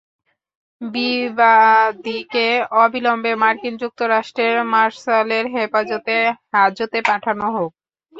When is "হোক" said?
7.55-7.71